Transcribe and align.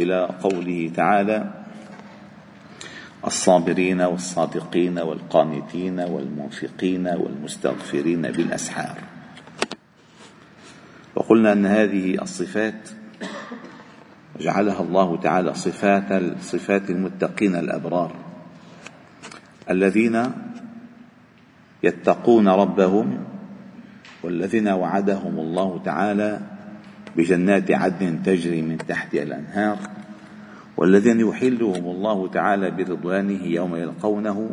إلى 0.00 0.28
قوله 0.42 0.90
تعالى 0.96 1.50
الصابرين 3.26 4.00
والصادقين 4.00 4.98
والقانتين 4.98 6.00
والمنفقين 6.00 7.06
والمستغفرين 7.06 8.22
بالأسحار. 8.22 8.98
وقلنا 11.14 11.52
أن 11.52 11.66
هذه 11.66 12.22
الصفات 12.22 12.88
جعلها 14.40 14.82
الله 14.82 15.16
تعالى 15.16 15.54
صفات 15.54 16.22
صفات 16.40 16.90
المتقين 16.90 17.56
الأبرار 17.56 18.12
الذين 19.70 20.32
يتقون 21.82 22.48
ربهم 22.48 23.24
والذين 24.22 24.68
وعدهم 24.68 25.38
الله 25.38 25.80
تعالى 25.84 26.40
بجنات 27.16 27.70
عدن 27.70 28.22
تجري 28.22 28.62
من 28.62 28.78
تحتها 28.78 29.22
الأنهار 29.22 29.78
والذين 30.76 31.20
يحلهم 31.20 31.84
الله 31.84 32.28
تعالى 32.28 32.70
برضوانه 32.70 33.42
يوم 33.44 33.76
يلقونه 33.76 34.50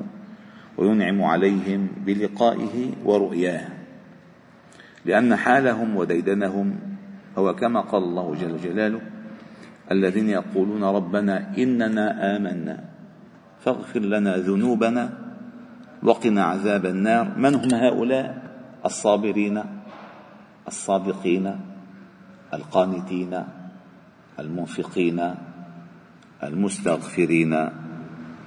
وينعم 0.77 1.23
عليهم 1.23 1.87
بلقائه 2.05 2.91
ورؤياه. 3.05 3.67
لأن 5.05 5.35
حالهم 5.35 5.97
وديدنهم 5.97 6.75
هو 7.37 7.55
كما 7.55 7.81
قال 7.81 8.03
الله 8.03 8.35
جل 8.35 8.57
جلاله 8.57 9.01
الذين 9.91 10.29
يقولون 10.29 10.83
ربنا 10.83 11.57
إننا 11.57 12.35
آمنا 12.35 12.83
فاغفر 13.59 13.99
لنا 13.99 14.37
ذنوبنا 14.37 15.09
وقنا 16.03 16.43
عذاب 16.43 16.85
النار. 16.85 17.37
من 17.37 17.55
هم 17.55 17.73
هؤلاء؟ 17.73 18.43
الصابرين 18.85 19.63
الصادقين 20.67 21.72
القانتين 22.53 23.43
المنفقين 24.39 25.35
المستغفرين 26.43 27.69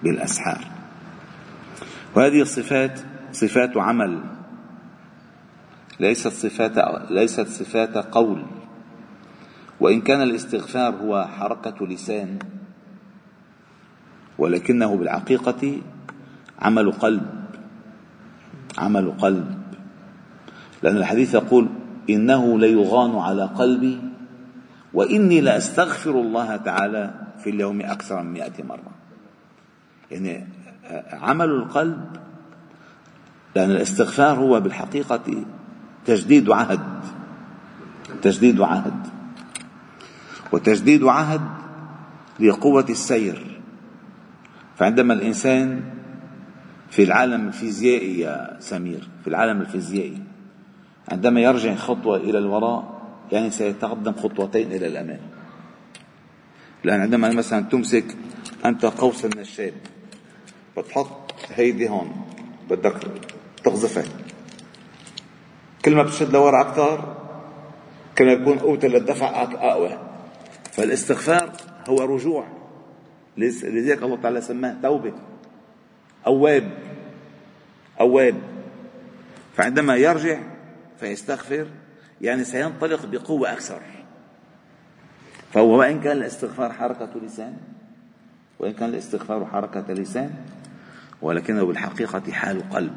بالأسحار. 0.02 0.64
وهذه 2.16 2.42
الصفات 2.42 3.00
صفات 3.32 3.76
عمل 3.76 4.20
ليست 6.00 6.28
صفات 6.28 6.78
ليست 7.10 7.46
صفات 7.48 7.96
قول. 7.96 8.42
وإن 9.80 10.00
كان 10.00 10.22
الاستغفار 10.22 10.94
هو 10.94 11.26
حركة 11.38 11.86
لسان 11.86 12.38
ولكنه 14.38 14.96
بالحقيقة 14.96 15.80
عمل 16.58 16.92
قلب 16.92 17.26
عمل 18.78 19.10
قلب. 19.10 19.62
لأن 20.82 20.96
الحديث 20.96 21.34
يقول 21.34 21.68
إنه 22.10 22.58
ليغان 22.58 23.16
على 23.16 23.44
قلبي 23.44 23.98
وإني 24.94 25.40
لأستغفر 25.40 26.10
الله 26.10 26.56
تعالى 26.56 27.14
في 27.42 27.50
اليوم 27.50 27.80
أكثر 27.80 28.22
من 28.22 28.32
مائه 28.32 28.62
مرة. 28.68 28.90
يعني 30.10 30.46
عمل 31.12 31.50
القلب 31.50 32.16
لأن 33.56 33.70
الاستغفار 33.70 34.38
هو 34.38 34.60
بالحقيقة 34.60 35.44
تجديد 36.06 36.50
عهد 36.50 36.80
تجديد 38.22 38.60
عهد. 38.60 39.06
وتجديد 40.52 41.04
عهد 41.04 41.40
لقوة 42.40 42.86
السير. 42.90 43.60
فعندما 44.76 45.14
الإنسان 45.14 45.82
في 46.90 47.02
العالم 47.02 47.46
الفيزيائي 47.46 48.20
يا 48.20 48.56
سمير 48.60 49.08
في 49.22 49.28
العالم 49.30 49.60
الفيزيائي 49.60 50.22
عندما 51.08 51.40
يرجع 51.40 51.74
خطوة 51.74 52.16
إلى 52.16 52.38
الوراء 52.38 53.00
يعني 53.32 53.50
سيتقدم 53.50 54.12
خطوتين 54.12 54.72
إلى 54.72 54.86
الأمام. 54.86 55.20
لأن 56.84 57.00
عندما 57.00 57.32
مثلا 57.32 57.64
تمسك 57.64 58.16
أنت 58.64 58.86
قوس 58.86 59.24
النشاب 59.24 59.72
بتحط 60.76 61.34
هيدي 61.54 61.88
هون 61.88 62.12
بدك 62.70 62.96
تقذفها. 63.64 64.04
كل 65.84 65.96
ما 65.96 66.02
بتشد 66.02 66.32
لورا 66.32 66.60
أكثر 66.60 67.16
كل 68.18 68.26
ما 68.26 68.32
يكون 68.32 68.58
قوة 68.58 68.80
للدفع 68.82 69.42
أقوى. 69.42 69.98
فالاستغفار 70.72 71.52
هو 71.88 71.96
رجوع. 71.96 72.46
لذلك 73.36 74.02
الله 74.02 74.16
تعالى 74.16 74.40
سماه 74.40 74.76
توبة. 74.82 75.12
أواب. 76.26 76.70
أواب. 78.00 78.34
فعندما 79.56 79.96
يرجع 79.96 80.38
فيستغفر 81.00 81.66
يعني 82.20 82.44
سينطلق 82.44 83.06
بقوة 83.06 83.52
أكثر. 83.52 83.80
فهو 85.52 85.78
وإن 85.78 86.00
كان 86.00 86.16
الاستغفار 86.16 86.72
حركة 86.72 87.10
لسان 87.26 87.56
وإن 88.58 88.72
كان 88.72 88.88
الاستغفار 88.88 89.46
حركة 89.46 89.92
لسان 89.92 90.30
ولكنه 91.22 91.64
بالحقيقة 91.64 92.32
حال 92.32 92.70
قلب. 92.70 92.92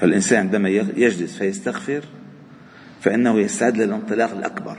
فالإنسان 0.00 0.38
عندما 0.38 0.68
يجلس 0.68 1.36
فيستغفر 1.38 2.04
فإنه 3.00 3.38
يستعد 3.38 3.76
للانطلاق 3.76 4.30
الأكبر. 4.30 4.78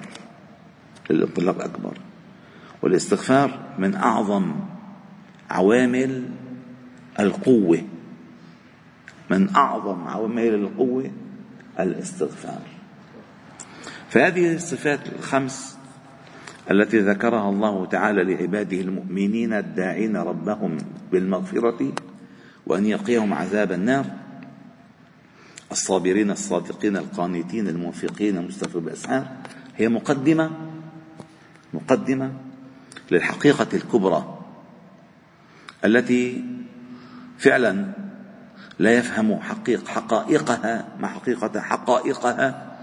للانطلاق 1.10 1.56
الأكبر. 1.56 1.98
والاستغفار 2.82 3.60
من 3.78 3.96
أعظم 3.96 4.56
عوامل 5.50 6.30
القوة. 7.20 7.84
من 9.30 9.56
أعظم 9.56 10.08
عوامل 10.08 10.54
القوة 10.54 11.12
الاستغفار. 11.84 12.62
فهذه 14.10 14.56
الصفات 14.56 15.00
الخمس 15.20 15.78
التي 16.72 17.00
ذكرها 17.00 17.50
الله 17.50 17.86
تعالى 17.86 18.24
لعباده 18.24 18.82
المؤمنين 18.82 19.54
الداعين 19.54 20.18
ربهم 20.18 20.78
بالمغفرة 21.12 21.94
وأن 22.66 22.86
يقيهم 22.86 23.34
عذاب 23.34 23.72
النار. 23.72 24.06
الصابرين 25.72 26.32
الصادقين 26.32 26.98
القانتين 26.98 27.68
المنفقين 27.68 28.38
المستغفرين 28.38 28.84
بالأسحار 28.84 29.28
هي 29.78 29.90
مقدمة 29.90 30.52
مقدمة 31.74 32.34
للحقيقة 33.12 33.68
الكبرى 33.74 34.40
التي 35.86 36.44
فعلا 37.38 37.92
لا 38.82 38.92
يفهم 38.92 39.40
حقيق 39.40 39.88
حقائقها 39.88 40.88
مع 41.00 41.08
حقيقة 41.08 41.60
حقائقها 41.60 42.78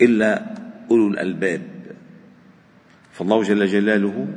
إلا 0.00 0.54
أولو 0.90 1.08
الألباب. 1.08 1.62
فالله 3.12 3.42
جل 3.42 3.66
جلاله 3.66 4.28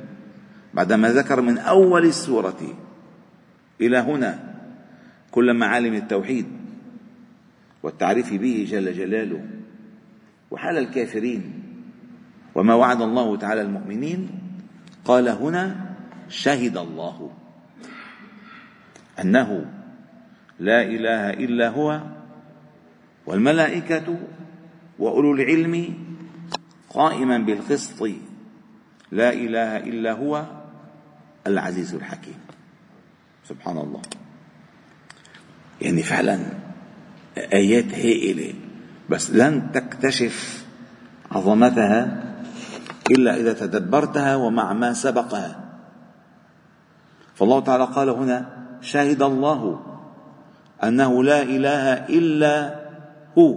بعدما 0.73 1.11
ذكر 1.11 1.41
من 1.41 1.57
أول 1.57 2.05
السورة 2.05 2.59
إلى 3.81 3.97
هنا 3.97 4.55
كل 5.31 5.53
معالم 5.53 5.93
التوحيد 5.93 6.45
والتعريف 7.83 8.33
به 8.33 8.67
جل 8.69 8.93
جلاله 8.93 9.45
وحال 10.51 10.77
الكافرين 10.77 11.63
وما 12.55 12.73
وعد 12.73 13.01
الله 13.01 13.37
تعالى 13.37 13.61
المؤمنين 13.61 14.29
قال 15.05 15.29
هنا 15.29 15.95
شهد 16.29 16.77
الله 16.77 17.31
أنه 19.21 19.65
لا 20.59 20.81
إله 20.81 21.29
إلا 21.29 21.69
هو 21.69 22.01
والملائكة 23.25 24.17
وأولو 24.99 25.33
العلم 25.33 25.93
قائما 26.89 27.37
بالقسط. 27.37 28.09
لا 29.11 29.33
إله 29.33 29.77
إلا 29.77 30.11
هو 30.11 30.45
العزيز 31.47 31.95
الحكيم. 31.95 32.39
سبحان 33.45 33.77
الله. 33.77 34.01
يعني 35.81 36.03
فعلا 36.03 36.39
آيات 37.37 37.93
هائلة 37.93 38.53
بس 39.09 39.31
لن 39.31 39.71
تكتشف 39.71 40.65
عظمتها 41.31 42.23
إلا 43.11 43.35
إذا 43.35 43.53
تدبرتها 43.53 44.35
ومع 44.35 44.73
ما 44.73 44.93
سبقها. 44.93 45.63
فالله 47.35 47.59
تعالى 47.59 47.83
قال 47.83 48.09
هنا 48.09 48.37
شهد 48.81 49.21
الله 49.21 49.96
أنه 50.83 51.23
لا 51.23 51.41
إله 51.41 51.93
إلا 51.93 52.75
هو. 53.37 53.55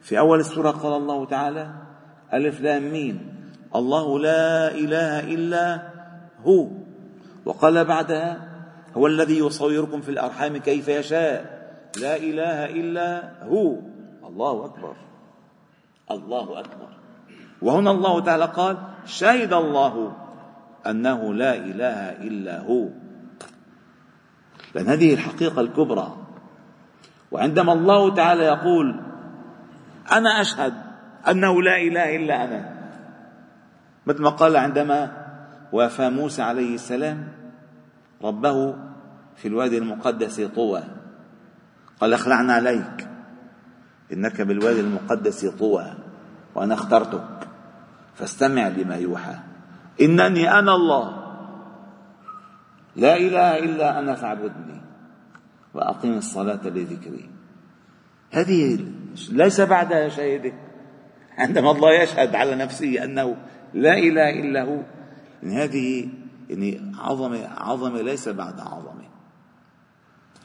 في 0.00 0.18
أول 0.18 0.40
السورة 0.40 0.70
قال 0.70 0.92
الله 0.92 1.24
تعالى 1.24 1.70
ألف 2.34 2.60
لام 2.60 2.82
ميم. 2.92 3.36
الله 3.74 4.18
لا 4.18 4.70
إله 4.74 5.20
إلا 5.34 5.82
هو. 6.44 6.68
وقال 7.44 7.84
بعدها 7.84 8.48
هو 8.96 9.06
الذي 9.06 9.38
يصوركم 9.38 10.00
في 10.00 10.08
الأرحام 10.08 10.56
كيف 10.56 10.88
يشاء. 10.88 11.56
لا 12.00 12.16
إله 12.16 12.64
إلا 12.64 13.22
هو. 13.42 13.76
الله 14.26 14.64
أكبر. 14.64 14.96
الله 16.10 16.60
أكبر. 16.60 16.88
وهنا 17.62 17.90
الله 17.90 18.20
تعالى 18.20 18.44
قال 18.44 18.76
شهد 19.06 19.52
الله 19.52 20.12
أنه 20.86 21.34
لا 21.34 21.54
إله 21.54 22.12
إلا 22.12 22.60
هو. 22.60 22.88
لأن 24.76 24.88
هذه 24.88 25.14
الحقيقة 25.14 25.60
الكبرى. 25.60 26.16
وعندما 27.30 27.72
الله 27.72 28.14
تعالى 28.14 28.44
يقول 28.44 29.00
أنا 30.12 30.40
أشهد 30.40 30.74
أنه 31.28 31.62
لا 31.62 31.76
إله 31.76 32.16
إلا 32.16 32.44
أنا. 32.44 32.76
مثل 34.06 34.22
ما 34.22 34.30
قال 34.30 34.56
عندما 34.56 35.26
وافى 35.72 36.10
موسى 36.10 36.42
عليه 36.42 36.74
السلام 36.74 37.28
ربه 38.22 38.74
في 39.36 39.48
الوادي 39.48 39.78
المقدس 39.78 40.40
طوى. 40.40 40.82
قال 42.00 42.12
أخلعنا 42.12 42.52
عليك. 42.52 43.08
إنك 44.12 44.40
بالوادي 44.40 44.80
المقدس 44.80 45.46
طوى 45.46 45.94
وأنا 46.54 46.74
اخترتك. 46.74 47.48
فاستمع 48.14 48.68
لما 48.68 48.96
يوحى. 48.96 49.34
إنني 50.00 50.58
أنا 50.58 50.74
الله. 50.74 51.25
لا 52.96 53.16
إله 53.16 53.58
إلا 53.58 53.98
أنا 53.98 54.14
فاعبدني 54.14 54.80
وأقم 55.74 56.12
الصلاة 56.12 56.68
لذكري. 56.68 57.30
هذه 58.30 58.78
ليس 59.30 59.60
بعدها 59.60 60.08
شهاده 60.08 60.52
عندما 61.38 61.70
الله 61.70 62.02
يشهد 62.02 62.34
على 62.34 62.54
نفسه 62.54 63.04
أنه 63.04 63.36
لا 63.74 63.98
إله 63.98 64.30
إلا 64.30 64.62
هو 64.64 64.82
يعني 65.42 65.64
هذه 65.64 66.08
يعني 66.48 66.92
عظمه 66.98 67.48
عظمه 67.48 68.02
ليس 68.02 68.28
بعد 68.28 68.60
عظمه 68.60 69.06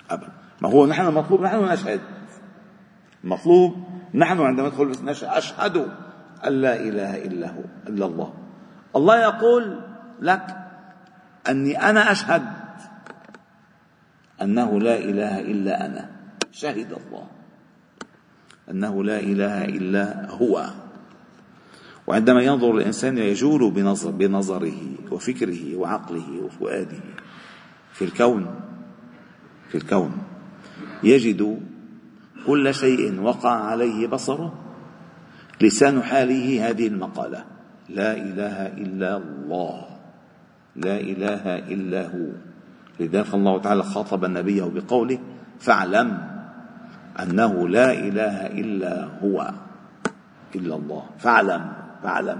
أبدا. 0.09 0.31
ما 0.61 0.69
هو 0.69 0.85
نحن 0.85 1.07
المطلوب 1.07 1.41
نحن 1.41 1.63
نشهد. 1.63 2.01
المطلوب 3.23 3.75
نحن 4.13 4.39
عندما 4.41 4.67
ندخل 4.67 5.05
نشهد 5.05 5.29
أشهد 5.29 5.77
أن 6.47 6.53
لا 6.53 6.75
إله 6.75 7.25
إلا 7.25 7.49
هو 7.49 7.63
إلا 7.87 8.05
الله. 8.05 8.33
الله 8.95 9.21
يقول 9.21 9.79
لك 10.21 10.57
أني 11.49 11.89
أنا 11.89 12.11
أشهد 12.11 12.43
أنه 14.41 14.79
لا 14.79 14.97
إله 14.97 15.39
إلا 15.39 15.85
أنا. 15.85 16.09
شهد 16.51 16.91
الله. 16.91 17.27
أنه 18.71 19.03
لا 19.03 19.19
إله 19.19 19.65
إلا 19.65 20.31
هو. 20.31 20.69
وعندما 22.07 22.41
ينظر 22.41 22.77
الإنسان 22.77 23.17
يجول 23.17 23.71
بنظر 23.71 24.11
بنظره 24.11 24.79
وفكره 25.11 25.75
وعقله 25.75 26.41
وفؤاده 26.43 26.99
في 27.93 28.05
الكون 28.05 28.59
في 29.69 29.77
الكون. 29.77 30.11
يجد 31.03 31.59
كل 32.47 32.73
شيء 32.73 33.19
وقع 33.19 33.51
عليه 33.51 34.07
بصره. 34.07 34.53
لسان 35.61 36.03
حاله 36.03 36.69
هذه 36.69 36.87
المقالة. 36.87 37.45
لا 37.89 38.13
إله 38.17 38.67
إلا 38.67 39.17
الله. 39.17 39.90
لا 40.75 40.99
إله 40.99 41.57
إلا 41.57 42.07
هو. 42.07 42.27
لذلك 42.99 43.33
الله 43.33 43.61
تعالى 43.61 43.83
خاطب 43.83 44.25
النبي 44.25 44.61
بقوله 44.61 45.19
فاعلم 45.59 46.17
أنه 47.19 47.69
لا 47.69 47.91
إله 47.91 48.47
إلا 48.47 49.09
هو 49.23 49.51
إلا 50.55 50.75
الله. 50.75 51.05
فاعلم 51.19 51.73
فاعلم. 52.03 52.39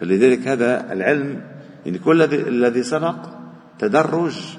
فلذلك 0.00 0.48
هذا 0.48 0.92
العلم 0.92 1.40
يعني 1.86 1.98
كل 1.98 2.22
الذي 2.22 2.82
سبق 2.82 3.16
تدرج 3.78 4.56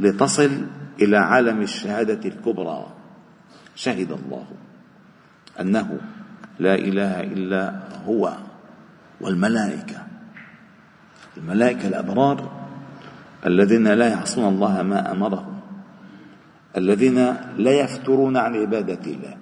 لتصل 0.00 0.50
إلى 1.02 1.16
عالم 1.16 1.62
الشهادة 1.62 2.28
الكبرى. 2.28 2.86
شهد 3.74 4.12
الله 4.12 4.46
أنه 5.60 5.98
لا 6.58 6.74
إله 6.74 7.20
إلا 7.20 7.82
هو 8.06 8.32
والملائكة. 9.20 10.07
الملائكة 11.38 11.88
الأبرار 11.88 12.50
الذين 13.46 13.88
لا 13.88 14.08
يعصون 14.08 14.54
الله 14.54 14.82
ما 14.82 15.12
أمرهم 15.12 15.60
الذين 16.76 17.18
لا 17.56 17.72
يفترون 17.80 18.36
عن 18.36 18.54
عبادة 18.56 19.00
الله 19.06 19.36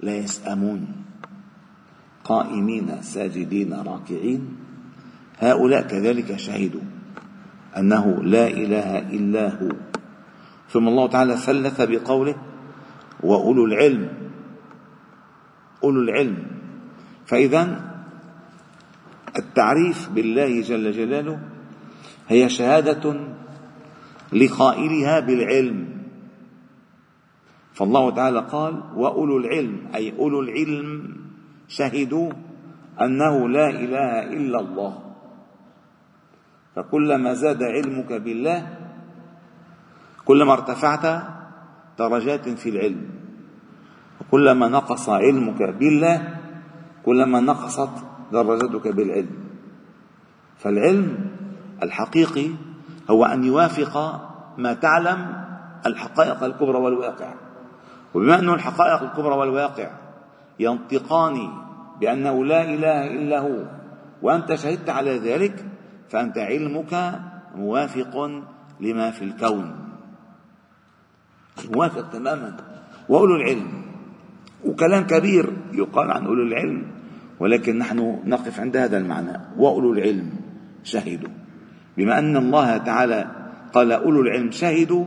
لا 0.00 0.16
يسأمون 0.16 0.86
قائمين 2.24 3.02
ساجدين 3.02 3.72
راكعين. 3.72 4.56
هؤلاء 5.38 5.82
كذلك 5.82 6.36
شهدوا 6.36 6.80
أنه 7.76 8.22
لا 8.22 8.46
إله 8.46 8.98
إلا 8.98 9.62
هو. 9.62 9.68
ثم 10.68 10.88
الله 10.88 11.06
تعالى 11.06 11.36
ثلث 11.36 11.80
بقوله 11.80 12.36
وأولو 13.22 13.64
العلم 13.64 14.08
أولو 15.84 16.00
العلم. 16.00 16.36
فاذا 17.26 17.87
التعريف 19.38 20.08
بالله 20.08 20.60
جل 20.60 20.92
جلاله 20.92 21.38
هي 22.28 22.48
شهادة 22.48 23.20
لقائلها 24.32 25.20
بالعلم. 25.20 25.88
فالله 27.72 28.10
تعالى 28.10 28.40
قال 28.40 28.82
وأولو 28.94 29.38
العلم 29.38 29.94
أي 29.94 30.18
أولو 30.18 30.40
العلم 30.40 31.16
شهدوا 31.68 32.32
أنه 33.00 33.48
لا 33.48 33.70
إله 33.70 34.12
إلا 34.22 34.60
الله. 34.60 34.94
فكلما 36.76 37.34
زاد 37.34 37.62
علمك 37.62 38.12
بالله 38.12 38.78
كلما 40.24 40.52
ارتفعت 40.52 41.22
درجات 41.98 42.48
في 42.48 42.68
العلم. 42.68 43.10
وكلما 44.20 44.68
نقص 44.68 45.08
علمك 45.08 45.62
بالله 45.62 46.38
كلما 47.04 47.40
نقصت 47.40 48.07
درجتك 48.32 48.88
بالعلم. 48.88 49.30
فالعلم 50.58 51.30
الحقيقي 51.82 52.50
هو 53.10 53.24
أن 53.24 53.44
يوافق 53.44 53.94
ما 54.58 54.72
تعلم 54.72 55.44
الحقائق 55.86 56.44
الكبرى 56.44 56.78
والواقع. 56.78 57.34
وبما 58.14 58.38
أن 58.38 58.48
الحقائق 58.48 59.02
الكبرى 59.02 59.34
والواقع 59.34 59.90
ينطقان 60.60 61.50
بأنه 62.00 62.44
لا 62.44 62.62
إله 62.62 63.06
إلا 63.06 63.38
هو 63.40 63.64
وأنت 64.22 64.54
شهدت 64.54 64.90
على 64.90 65.18
ذلك 65.18 65.64
فأنت 66.08 66.38
علمك 66.38 67.20
موافق 67.54 68.42
لما 68.80 69.10
في 69.10 69.24
الكون. 69.24 69.74
موافق 71.74 72.10
تماما. 72.10 72.56
وأولو 73.08 73.36
العلم. 73.36 73.82
وكلام 74.64 75.06
كبير 75.06 75.52
يقال 75.72 76.10
عن 76.10 76.26
أولو 76.26 76.42
العلم. 76.42 76.97
ولكن 77.40 77.78
نحن 77.78 78.22
نقف 78.24 78.60
عند 78.60 78.76
هذا 78.76 78.98
المعنى. 78.98 79.40
وأولو 79.56 79.92
العلم 79.92 80.30
شهدوا. 80.84 81.28
بما 81.96 82.18
أن 82.18 82.36
الله 82.36 82.76
تعالى 82.76 83.30
قال 83.72 83.92
أولو 83.92 84.20
العلم 84.20 84.50
شهدوا 84.50 85.06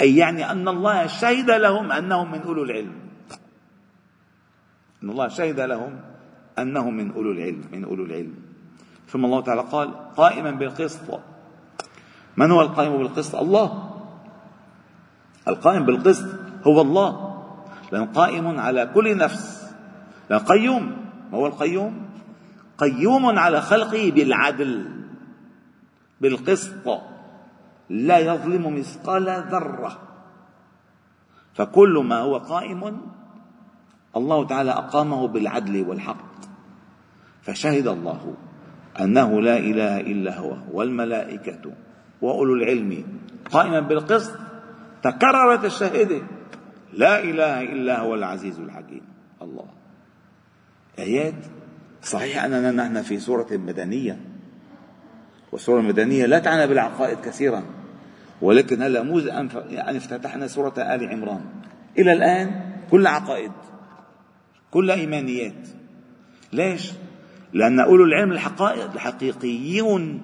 أي 0.00 0.16
يعني 0.16 0.50
أن 0.50 0.68
الله 0.68 1.06
شهد 1.06 1.50
لهم 1.50 1.92
أنهم 1.92 2.32
من 2.32 2.42
أولو 2.42 2.62
العلم. 2.62 2.92
أن 5.02 5.10
الله 5.10 5.28
شهد 5.28 5.60
لهم 5.60 6.00
أنهم 6.58 6.96
من 6.96 7.12
أولو 7.12 7.32
العلم 7.32 7.64
من 7.72 7.84
أولو 7.84 8.04
العلم. 8.04 8.34
ثم 9.08 9.24
الله 9.24 9.40
تعالى 9.40 9.60
قال 9.60 10.14
قائما 10.16 10.50
بالقسط. 10.50 11.20
من 12.36 12.50
هو 12.50 12.60
القائم 12.60 12.98
بالقسط؟ 12.98 13.34
الله. 13.36 13.92
القائم 15.48 15.86
بالقسط 15.86 16.26
هو 16.66 16.80
الله. 16.80 17.42
لأن 17.92 18.04
قائم 18.06 18.60
على 18.60 18.90
كل 18.94 19.16
نفس. 19.16 19.72
لأن 20.30 20.40
قيوم. 20.40 21.05
ما 21.32 21.38
هو 21.38 21.46
القيوم؟ 21.46 22.08
قيوم 22.78 23.38
على 23.38 23.60
خلقه 23.60 24.10
بالعدل 24.10 24.84
بالقسط 26.20 27.00
لا 27.90 28.18
يظلم 28.18 28.78
مثقال 28.78 29.44
ذرة. 29.50 29.98
فكل 31.54 32.04
ما 32.08 32.18
هو 32.18 32.36
قائم 32.36 33.00
الله 34.16 34.46
تعالى 34.46 34.70
أقامه 34.70 35.28
بالعدل 35.28 35.88
والحق. 35.88 36.36
فشهد 37.42 37.86
الله 37.86 38.34
أنه 39.00 39.40
لا 39.40 39.58
إله 39.58 40.00
إلا 40.00 40.38
هو 40.38 40.56
والملائكة 40.72 41.72
وأولو 42.22 42.54
العلم 42.54 43.04
قائما 43.52 43.80
بالقسط. 43.80 44.32
تكررت 45.02 45.64
الشهادة. 45.64 46.22
لا 46.92 47.22
إله 47.22 47.62
إلا 47.62 48.00
هو 48.00 48.14
العزيز 48.14 48.60
الحكيم. 48.60 49.02
الله. 49.42 49.66
آيات. 50.98 51.34
صحيح 52.02 52.44
أننا 52.44 52.70
نحن 52.70 53.02
في 53.02 53.18
سورة 53.18 53.46
مدنية. 53.50 54.20
والسورة 55.52 55.80
المدنية 55.80 56.26
لا 56.26 56.38
تعنى 56.38 56.66
بالعقائد 56.66 57.18
كثيرا. 57.20 57.62
ولكن 58.42 58.82
هلا 58.82 59.02
مو 59.02 59.18
أن 59.18 59.48
يعني 59.70 59.96
افتتحنا 59.98 60.46
سورة 60.46 60.74
آل 60.78 61.08
عمران؟ 61.08 61.40
إلى 61.98 62.12
الآن 62.12 62.72
كل 62.90 63.06
عقائد 63.06 63.52
كل 64.70 64.90
إيمانيات. 64.90 65.68
ليش؟ 66.52 66.92
لأن 67.52 67.80
أولو 67.80 68.04
العلم 68.04 68.32
الحقائق 68.32 68.92
الحقيقيون 68.92 70.22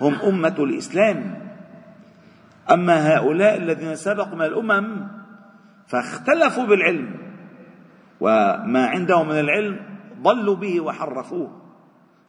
هم 0.00 0.14
أمة 0.14 0.54
الإسلام. 0.58 1.48
أما 2.70 3.16
هؤلاء 3.16 3.56
الذين 3.56 3.96
سبقوا 3.96 4.34
من 4.34 4.44
الأمم 4.44 5.08
فاختلفوا 5.86 6.64
بالعلم. 6.64 7.14
وما 8.20 8.86
عندهم 8.86 9.28
من 9.28 9.40
العلم 9.40 9.95
ضلوا 10.22 10.56
به 10.56 10.80
وحرفوه. 10.80 11.50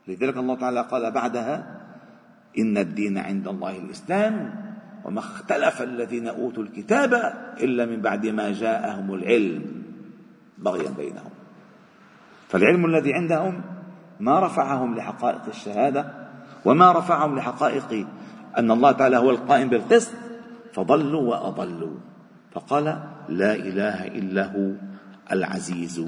لذلك 0.07 0.37
الله 0.37 0.55
تعالى 0.55 0.81
قال 0.81 1.11
بعدها 1.11 1.55
إن 2.59 2.77
الدين 2.77 3.17
عند 3.17 3.47
الله 3.47 3.77
الإسلام 3.77 4.55
وما 5.05 5.19
اختلف 5.19 5.81
الذين 5.81 6.27
أوتوا 6.27 6.63
الكتاب 6.63 7.13
إلا 7.59 7.85
من 7.85 8.01
بعد 8.01 8.25
ما 8.25 8.51
جاءهم 8.51 9.13
العلم 9.13 9.83
بغيا 10.57 10.89
بينهم. 10.89 11.31
فالعلم 12.47 12.85
الذي 12.85 13.13
عندهم 13.13 13.61
ما 14.19 14.39
رفعهم 14.39 14.95
لحقائق 14.95 15.41
الشهادة 15.47 16.13
وما 16.65 16.91
رفعهم 16.91 17.35
لحقائق 17.35 18.07
أن 18.57 18.71
الله 18.71 18.91
تعالى 18.91 19.17
هو 19.17 19.29
القائم 19.29 19.69
بالقسط 19.69 20.11
فضلوا 20.73 21.21
وأضلوا. 21.21 21.97
فقال 22.51 22.85
لا 23.29 23.55
إله 23.55 24.07
إلا 24.07 24.45
هو 24.45 24.71
العزيز 25.31 26.05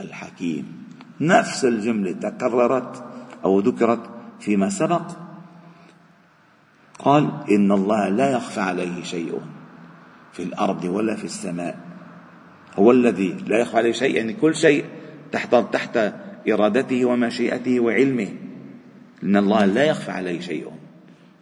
الحكيم. 0.00 0.91
نفس 1.26 1.64
الجملة 1.64 2.12
تكررت 2.12 3.04
أو 3.44 3.60
ذكرت 3.60 4.10
فيما 4.40 4.68
سبق. 4.68 5.02
قال 6.98 7.30
إن 7.50 7.72
الله 7.72 8.08
لا 8.08 8.30
يخفى 8.30 8.60
عليه 8.60 9.02
شيء 9.02 9.40
في 10.32 10.42
الأرض 10.42 10.84
ولا 10.84 11.16
في 11.16 11.24
السماء. 11.24 11.78
هو 12.74 12.90
الذي 12.90 13.36
لا 13.46 13.58
يخفى 13.58 13.76
عليه 13.76 13.92
شيء 13.92 14.16
يعني 14.16 14.32
كل 14.32 14.54
شيء 14.54 14.84
تحت 15.32 15.54
تحت 15.54 16.12
إرادته 16.48 17.04
ومشيئته 17.04 17.80
وعلمه. 17.80 18.28
إن 19.22 19.36
الله 19.36 19.64
لا 19.64 19.84
يخفى 19.84 20.10
عليه 20.10 20.40
شيء 20.40 20.72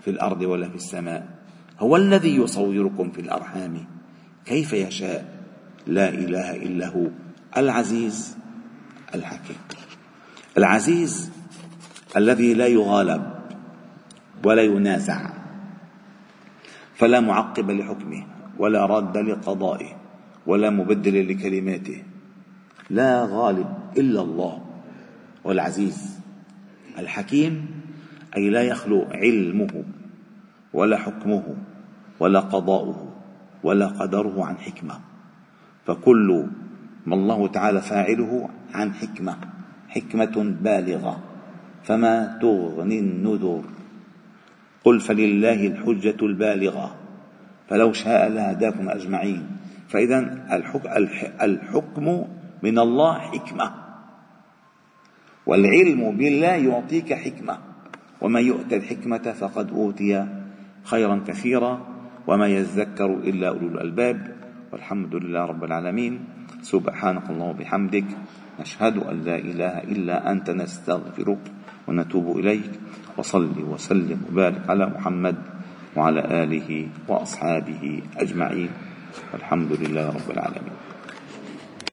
في 0.05 0.11
الأرض 0.11 0.43
ولا 0.43 0.69
في 0.69 0.75
السماء. 0.75 1.29
هو 1.79 1.97
الذي 1.97 2.37
يصوركم 2.37 3.11
في 3.11 3.21
الأرحام. 3.21 3.87
كيف 4.45 4.73
يشاء؟ 4.73 5.41
لا 5.87 6.09
إله 6.09 6.57
إلا 6.57 6.89
هو. 6.89 7.07
العزيز. 7.57 8.37
الحكيم 9.15 9.57
العزيز 10.59 11.31
الذي 12.17 12.55
لا 12.55 12.67
يغالب 12.67 13.23
ولا 14.45 14.63
ينازع 14.63 15.31
فلا 16.95 17.21
معقب 17.21 17.71
لحكمه 17.71 18.27
ولا 18.59 18.87
راد 18.87 19.17
لقضائه 19.17 19.97
ولا 20.47 20.71
مبدل 20.71 21.29
لكلماته. 21.29 22.03
لا 22.91 23.25
غالب 23.31 23.75
إلا 23.99 24.21
الله. 24.21 24.65
والعزيز 25.45 26.21
الحكيم 26.99 27.67
أي 28.37 28.51
لا 28.51 28.63
يخلو 28.63 29.07
علمه 29.11 29.85
ولا 30.73 30.97
حكمه 30.97 31.57
ولا 32.21 32.41
قضاؤه 32.41 33.13
ولا 33.63 33.87
قدره 33.87 34.45
عن 34.45 34.59
حكمة. 34.59 35.01
فكل 35.87 36.47
ما 37.07 37.15
الله 37.15 37.49
تعالى 37.49 37.81
فاعله 37.81 38.49
عن 38.75 38.95
حكمة 38.95 39.37
حكمة 39.89 40.37
بالغة 40.63 41.21
فما 41.83 42.39
تغني 42.43 42.99
النذر. 42.99 43.65
قل 44.85 45.01
فلله 45.01 45.67
الحجة 45.67 46.17
البالغة 46.23 46.97
فلو 47.69 47.93
شاء 47.93 48.29
لهداكم 48.29 48.89
أجمعين. 48.89 49.47
فإذا 49.89 50.19
الحكم 51.43 52.25
من 52.63 52.79
الله 52.79 53.19
حكمة. 53.19 53.75
والعلم 55.47 56.17
بالله 56.17 56.55
يعطيك 56.55 57.13
حكمة. 57.13 57.59
ومن 58.21 58.43
يؤتى 58.43 58.77
الحكمة 58.77 59.33
فقد 59.33 59.71
أوتي 59.71 60.27
خيرا 60.85 61.25
كثيرا. 61.27 61.87
وما 62.27 62.47
يذكر 62.47 63.11
إلا 63.15 63.49
أولو 63.49 63.69
الألباب. 63.69 64.37
والحمد 64.73 65.15
لله 65.15 65.45
رب 65.45 65.65
العالمين. 65.65 66.25
سبحانك 66.63 67.31
اللهم 67.31 67.49
وبحمدك 67.57 68.09
نشهد 68.61 68.97
أن 69.01 69.17
لا 69.25 69.37
إله 69.39 69.75
إلا 69.89 70.33
أنت 70.33 70.51
نستغفرك 70.51 71.43
ونتوب 71.89 72.39
إليك 72.39 72.71
وصل 73.17 73.57
وسلم 73.63 74.19
وبارك 74.33 74.71
على 74.71 74.87
محمد 74.87 75.37
وعلى 75.97 76.21
آله 76.45 76.89
وأصحابه 77.09 78.03
أجمعين 78.17 78.71
والحمد 79.33 79.71
لله 79.73 80.07
رب 80.09 80.29
العالمين. 80.31 80.70